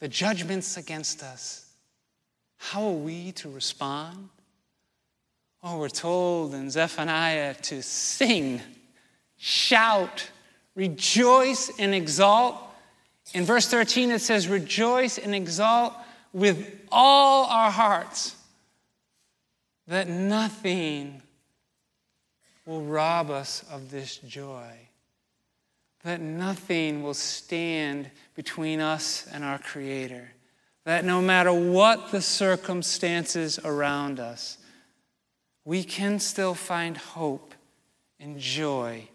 [0.00, 1.70] the judgments against us.
[2.56, 4.28] How are we to respond?
[5.66, 8.60] Oh, we're told in Zephaniah to sing,
[9.38, 10.28] shout,
[10.74, 12.56] rejoice, and exalt.
[13.32, 15.94] In verse 13, it says, Rejoice and exalt
[16.34, 18.36] with all our hearts,
[19.86, 21.22] that nothing
[22.66, 24.70] will rob us of this joy,
[26.02, 30.30] that nothing will stand between us and our Creator,
[30.84, 34.58] that no matter what the circumstances around us,
[35.64, 37.54] we can still find hope
[38.20, 39.08] and joy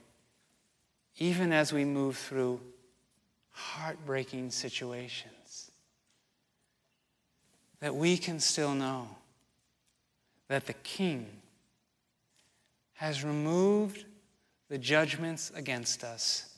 [1.19, 2.59] even as we move through
[3.51, 5.71] heartbreaking situations.
[7.81, 9.07] That we can still know
[10.47, 11.27] that the King
[12.93, 14.05] has removed
[14.69, 16.53] the judgments against us,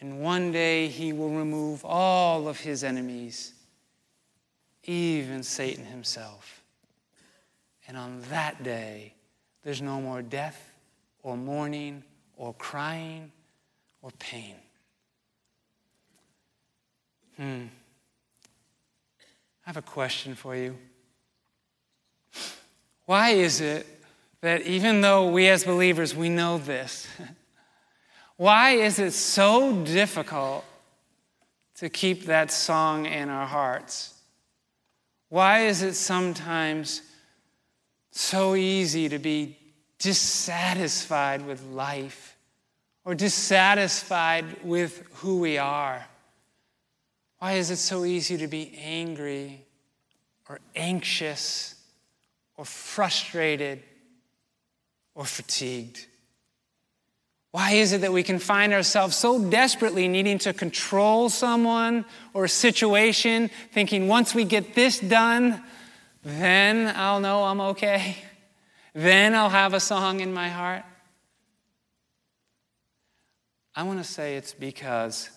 [0.00, 3.52] and one day he will remove all of his enemies,
[4.84, 6.62] even Satan himself.
[7.86, 9.14] And on that day,
[9.68, 10.74] there's no more death
[11.22, 12.02] or mourning
[12.38, 13.30] or crying
[14.00, 14.54] or pain.
[17.36, 17.64] Hmm.
[19.66, 20.74] I have a question for you.
[23.04, 23.86] Why is it
[24.40, 27.06] that even though we as believers we know this,
[28.38, 30.64] why is it so difficult
[31.74, 34.14] to keep that song in our hearts?
[35.28, 37.02] Why is it sometimes
[38.10, 39.57] so easy to be
[39.98, 42.36] dissatisfied with life
[43.04, 46.06] or dissatisfied with who we are?
[47.38, 49.64] Why is it so easy to be angry
[50.48, 51.74] or anxious
[52.56, 53.82] or frustrated
[55.14, 56.06] or fatigued?
[57.50, 62.44] Why is it that we can find ourselves so desperately needing to control someone or
[62.44, 65.62] a situation, thinking once we get this done,
[66.22, 68.16] then I'll know I'm okay?
[68.98, 70.82] Then I'll have a song in my heart?
[73.76, 75.30] I want to say it's because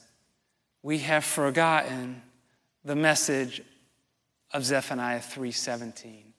[0.81, 2.23] we have forgotten
[2.83, 3.61] the message
[4.51, 6.33] of Zephaniah 3:17.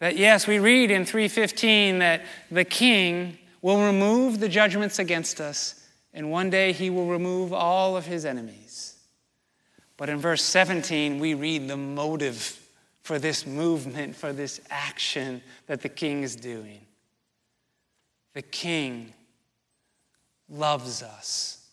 [0.00, 5.80] That yes, we read in 3:15 that the king will remove the judgments against us
[6.12, 8.96] and one day he will remove all of his enemies.
[9.96, 12.59] But in verse 17 we read the motive
[13.02, 16.80] for this movement, for this action that the king is doing.
[18.34, 19.12] The king
[20.48, 21.66] loves us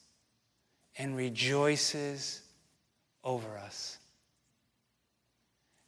[0.97, 2.41] and rejoices
[3.23, 3.97] over us.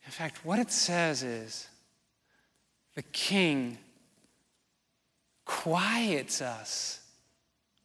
[0.06, 1.68] In fact, what it says is
[2.96, 3.78] the king
[5.46, 7.02] quiets us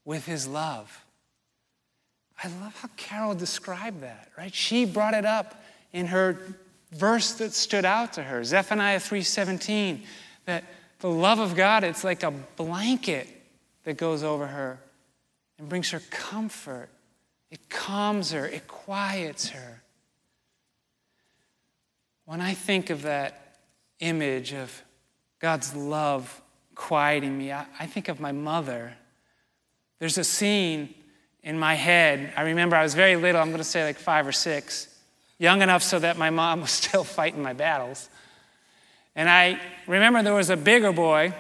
[0.05, 1.05] with his love.
[2.43, 4.55] I love how Carol described that, right?
[4.55, 5.63] She brought it up
[5.93, 6.39] in her
[6.95, 10.05] verse that stood out to her, Zephaniah 3:17,
[10.47, 10.65] that
[11.01, 13.29] the love of God, it's like a blanket
[13.85, 14.79] that goes over her
[15.59, 16.89] and brings her comfort.
[17.51, 19.83] It calms her, it quiets her.
[22.25, 23.59] When I think of that
[24.01, 24.83] image of
[25.41, 26.43] God's love
[26.75, 28.95] quieting me, I, I think of my mother.
[29.99, 30.95] There's a scene
[31.43, 32.33] in my head.
[32.37, 34.89] I remember I was very little, I'm going to say like five or six,
[35.45, 38.09] young enough so that my mom was still fighting my battles.
[39.15, 41.33] And I remember there was a bigger boy,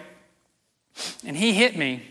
[1.26, 2.02] and he hit me.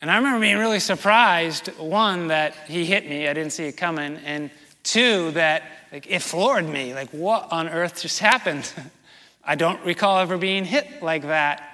[0.00, 3.76] And I remember being really surprised one, that he hit me, I didn't see it
[3.76, 4.50] coming, and
[4.84, 5.62] two, that
[5.92, 6.94] like, it floored me.
[6.94, 8.70] Like, what on earth just happened?
[9.44, 11.68] I don't recall ever being hit like that.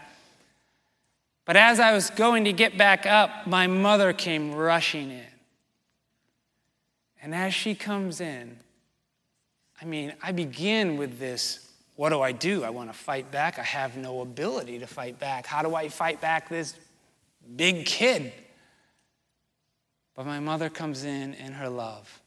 [1.45, 5.25] But as I was going to get back up, my mother came rushing in.
[7.23, 8.59] And as she comes in,
[9.81, 11.69] I mean, I begin with this
[11.99, 12.63] what do I do?
[12.63, 13.59] I want to fight back.
[13.59, 15.47] I have no ability to fight back.
[15.47, 16.77] How do I fight back this
[17.57, 18.33] big kid?
[20.15, 22.23] But my mother comes in in her love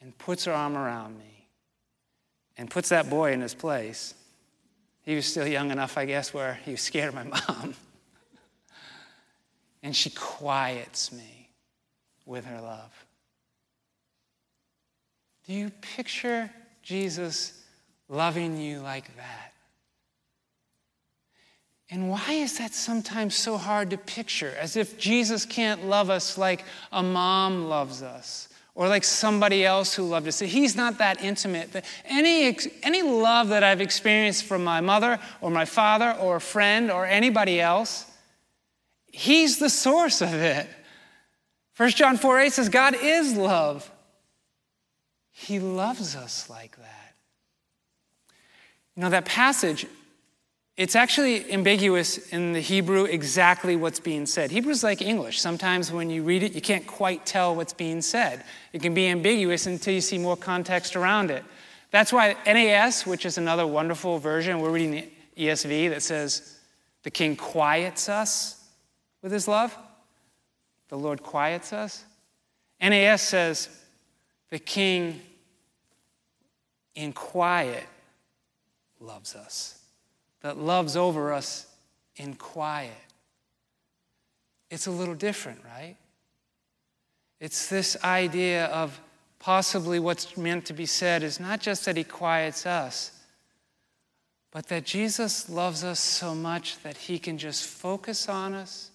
[0.00, 1.46] and puts her arm around me
[2.56, 4.14] and puts that boy in his place.
[5.02, 7.74] He was still young enough, I guess, where he was scared of my mom.
[9.82, 11.50] and she quiets me
[12.24, 13.03] with her love.
[15.46, 16.50] Do you picture
[16.82, 17.62] Jesus
[18.08, 19.52] loving you like that?
[21.90, 24.54] And why is that sometimes so hard to picture?
[24.58, 29.94] As if Jesus can't love us like a mom loves us or like somebody else
[29.94, 30.40] who loved us.
[30.40, 31.84] He's not that intimate.
[32.06, 36.90] Any, any love that I've experienced from my mother or my father or a friend
[36.90, 38.10] or anybody else,
[39.06, 40.68] He's the source of it.
[41.76, 43.88] 1 John 4 8 says, God is love.
[45.36, 47.14] He loves us like that.
[48.96, 49.86] You know, that passage
[50.76, 54.50] it's actually ambiguous in the Hebrew exactly what's being said.
[54.50, 55.40] Hebrew's like English.
[55.40, 58.44] Sometimes when you read it, you can't quite tell what's being said.
[58.72, 61.44] It can be ambiguous until you see more context around it.
[61.92, 66.58] That's why NAS, which is another wonderful version, we're reading the ESV that says,
[67.04, 68.60] The king quiets us
[69.22, 69.76] with his love.
[70.88, 72.04] The Lord quiets us.
[72.80, 73.68] NAS says,
[74.54, 75.20] The king
[76.94, 77.88] in quiet
[79.00, 79.80] loves us
[80.42, 81.66] that loves over us
[82.14, 82.92] in quiet.
[84.70, 85.96] It's a little different, right?
[87.40, 89.00] It's this idea of
[89.40, 93.10] possibly what's meant to be said is not just that he quiets us,
[94.52, 98.92] but that Jesus loves us so much that he can just focus on us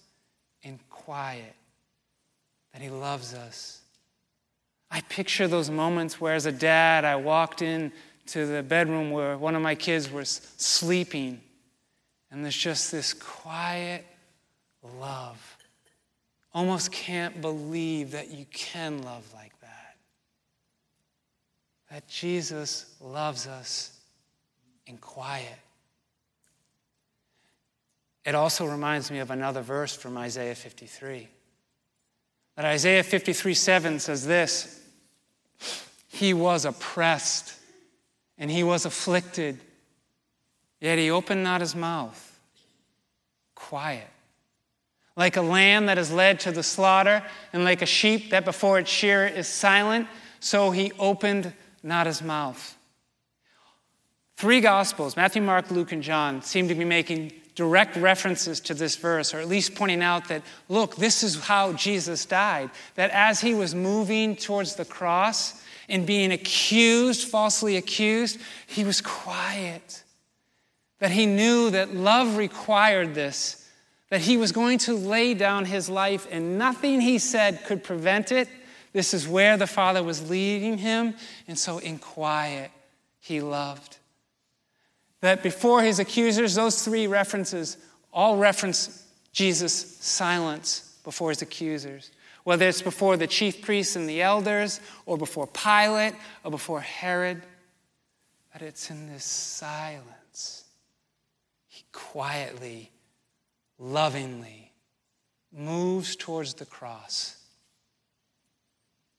[0.62, 1.54] in quiet,
[2.72, 3.79] that he loves us.
[4.90, 7.92] I picture those moments where, as a dad, I walked in
[8.26, 11.40] to the bedroom where one of my kids was sleeping,
[12.30, 14.04] and there's just this quiet
[14.98, 15.56] love.
[16.52, 19.96] Almost can't believe that you can love like that.
[21.90, 23.98] That Jesus loves us
[24.86, 25.58] in quiet.
[28.24, 31.28] It also reminds me of another verse from Isaiah 53.
[32.60, 34.82] That Isaiah 53 7 says this
[36.08, 37.54] He was oppressed
[38.36, 39.58] and he was afflicted,
[40.78, 42.38] yet he opened not his mouth.
[43.54, 44.06] Quiet.
[45.16, 48.78] Like a lamb that is led to the slaughter, and like a sheep that before
[48.78, 50.06] its shearer is silent,
[50.38, 52.76] so he opened not his mouth.
[54.36, 58.96] Three Gospels, Matthew, Mark, Luke, and John, seem to be making direct references to this
[58.96, 62.70] verse, or at least pointing out that, look, this is how Jesus died.
[62.94, 69.00] That as he was moving towards the cross, and being accused, falsely accused, he was
[69.00, 70.04] quiet.
[71.00, 73.68] That he knew that love required this,
[74.08, 78.32] that he was going to lay down his life and nothing he said could prevent
[78.32, 78.48] it.
[78.92, 81.14] This is where the Father was leading him,
[81.46, 82.70] and so in quiet
[83.20, 83.98] he loved.
[85.20, 87.76] That before his accusers, those three references
[88.12, 92.10] all reference Jesus' silence before his accusers
[92.44, 96.14] whether it's before the chief priests and the elders, or before Pilate,
[96.44, 97.42] or before Herod,
[98.52, 100.64] but it's in this silence.
[101.68, 102.90] He quietly,
[103.78, 104.72] lovingly
[105.52, 107.36] moves towards the cross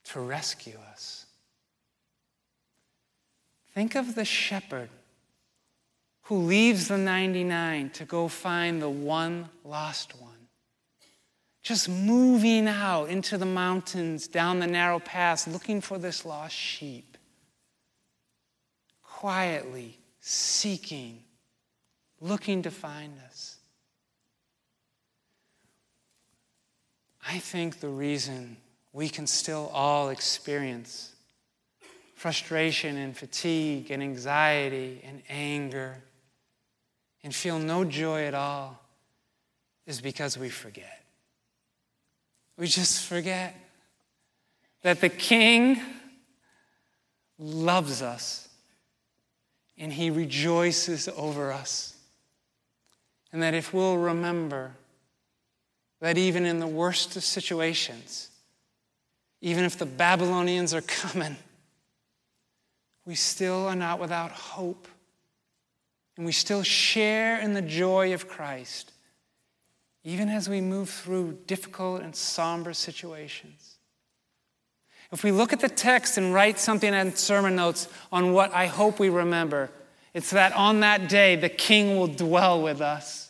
[0.05, 1.25] to rescue us.
[3.73, 4.89] Think of the shepherd
[6.31, 10.31] who leaves the 99 to go find the one lost one
[11.61, 17.17] just moving out into the mountains, down the narrow paths, looking for this lost sheep.
[19.03, 21.19] Quietly seeking,
[22.21, 23.57] looking to find us.
[27.27, 28.55] I think the reason
[28.93, 31.13] we can still all experience
[32.15, 35.97] frustration and fatigue and anxiety and anger
[37.23, 38.79] and feel no joy at all
[39.85, 41.03] is because we forget.
[42.57, 43.55] We just forget
[44.83, 45.79] that the King
[47.37, 48.47] loves us
[49.77, 51.95] and he rejoices over us.
[53.33, 54.73] And that if we'll remember
[56.01, 58.29] that even in the worst of situations,
[59.41, 61.37] even if the Babylonians are coming,
[63.05, 64.87] we still are not without hope.
[66.17, 68.91] And we still share in the joy of Christ
[70.03, 73.77] even as we move through difficult and somber situations.
[75.11, 78.67] If we look at the text and write something in sermon notes on what I
[78.67, 79.69] hope we remember,
[80.13, 83.29] it's that on that day the King will dwell with us.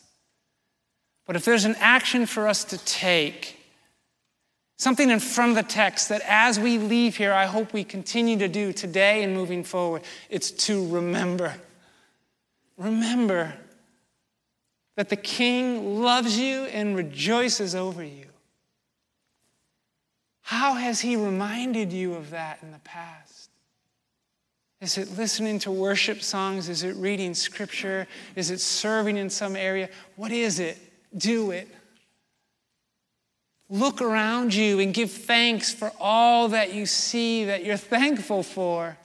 [1.25, 3.57] But if there's an action for us to take,
[4.77, 8.37] something in front of the text that as we leave here, I hope we continue
[8.39, 11.55] to do today and moving forward, it's to remember.
[12.81, 13.53] Remember
[14.95, 18.25] that the King loves you and rejoices over you.
[20.41, 23.51] How has he reminded you of that in the past?
[24.81, 26.69] Is it listening to worship songs?
[26.69, 28.07] Is it reading scripture?
[28.35, 29.87] Is it serving in some area?
[30.15, 30.79] What is it?
[31.15, 31.67] Do it.
[33.69, 38.97] Look around you and give thanks for all that you see that you're thankful for.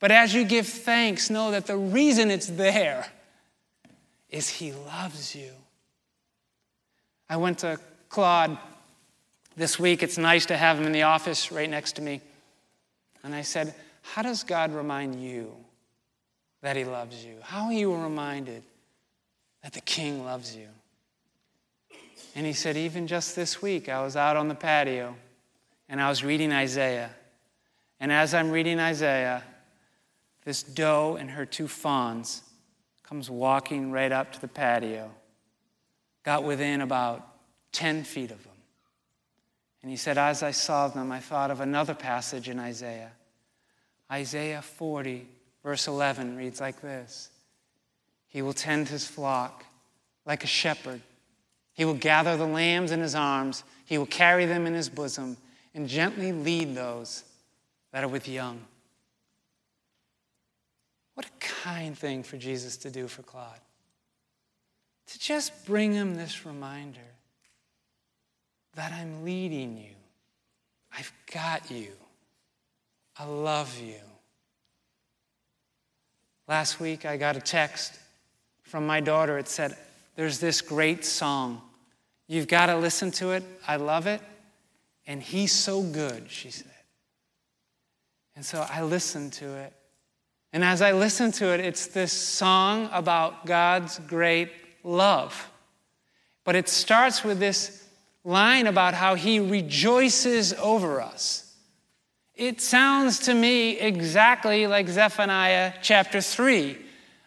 [0.00, 3.10] But as you give thanks, know that the reason it's there
[4.30, 5.50] is He loves you.
[7.28, 7.78] I went to
[8.08, 8.56] Claude
[9.56, 10.02] this week.
[10.02, 12.20] It's nice to have him in the office right next to me.
[13.22, 15.52] And I said, How does God remind you
[16.62, 17.34] that He loves you?
[17.42, 18.62] How are you reminded
[19.62, 20.68] that the King loves you?
[22.34, 25.16] And he said, Even just this week, I was out on the patio
[25.88, 27.10] and I was reading Isaiah.
[27.98, 29.42] And as I'm reading Isaiah,
[30.48, 32.40] this doe and her two fawns
[33.02, 35.10] comes walking right up to the patio,
[36.22, 37.28] got within about
[37.72, 38.54] 10 feet of them.
[39.82, 43.10] And he said, As I saw them, I thought of another passage in Isaiah.
[44.10, 45.28] Isaiah 40,
[45.62, 47.28] verse 11 reads like this
[48.28, 49.66] He will tend his flock
[50.24, 51.02] like a shepherd.
[51.74, 55.36] He will gather the lambs in his arms, he will carry them in his bosom,
[55.74, 57.22] and gently lead those
[57.92, 58.64] that are with young.
[61.18, 63.58] What a kind thing for Jesus to do for Claude.
[65.08, 67.00] To just bring him this reminder
[68.76, 69.96] that I'm leading you.
[70.96, 71.88] I've got you.
[73.18, 73.98] I love you.
[76.46, 77.98] Last week, I got a text
[78.62, 79.38] from my daughter.
[79.38, 79.76] It said,
[80.14, 81.60] There's this great song.
[82.28, 83.42] You've got to listen to it.
[83.66, 84.20] I love it.
[85.04, 86.70] And he's so good, she said.
[88.36, 89.72] And so I listened to it.
[90.52, 94.50] And as I listen to it, it's this song about God's great
[94.82, 95.50] love.
[96.44, 97.86] But it starts with this
[98.24, 101.54] line about how he rejoices over us.
[102.34, 106.78] It sounds to me exactly like Zephaniah chapter 3.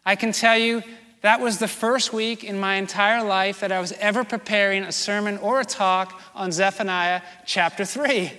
[0.05, 0.82] I can tell you
[1.22, 4.91] that was the first week in my entire life that I was ever preparing a
[4.91, 8.32] sermon or a talk on Zephaniah chapter 3.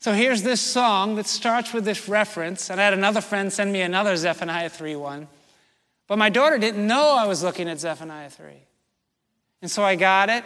[0.00, 3.72] So here's this song that starts with this reference, and I had another friend send
[3.72, 5.28] me another Zephaniah 3 one.
[6.06, 8.52] But my daughter didn't know I was looking at Zephaniah 3.
[9.60, 10.44] And so I got it,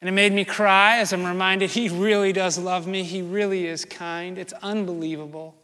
[0.00, 3.02] and it made me cry as I'm reminded he really does love me.
[3.02, 4.38] He really is kind.
[4.38, 5.56] It's unbelievable.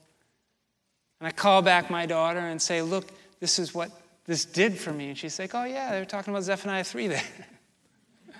[1.20, 3.06] And I call back my daughter and say, Look,
[3.40, 3.90] this is what
[4.26, 5.08] this did for me.
[5.10, 7.22] And she's like, Oh, yeah, they're talking about Zephaniah 3 there.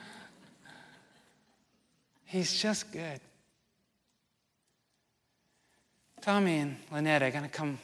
[2.25, 3.21] He's just good.
[6.27, 7.79] Tommy and Lynette are going to come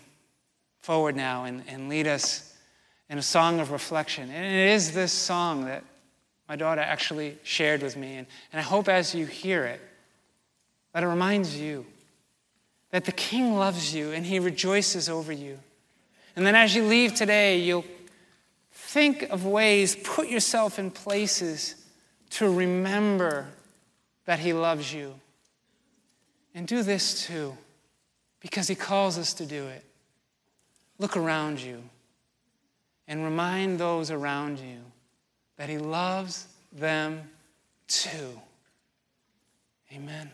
[0.81, 2.53] forward now and, and lead us
[3.09, 4.29] in a song of reflection.
[4.33, 5.85] And it is this song that
[6.49, 8.17] my daughter actually shared with me.
[8.17, 9.81] And, and I hope as you hear it,
[10.93, 11.87] that it reminds you
[12.91, 15.61] that the King loves you and he rejoices over you.
[16.35, 17.85] And then as you leave today, you'll
[18.73, 21.77] think of ways, put yourself in places
[22.31, 23.47] to remember
[24.25, 25.15] that he loves you.
[26.57, 27.57] And do this too
[28.43, 29.85] because He calls us to do it.
[30.99, 31.83] Look around you
[33.09, 34.81] and remind those around you
[35.57, 37.31] that He loves them
[37.87, 38.39] too.
[39.95, 40.31] Amen.